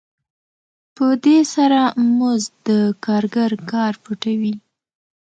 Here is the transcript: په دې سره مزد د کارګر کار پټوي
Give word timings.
په 0.95 1.07
دې 1.25 1.37
سره 1.53 1.81
مزد 2.17 2.51
د 2.67 2.69
کارګر 3.05 3.51
کار 3.71 3.93
پټوي 4.03 4.53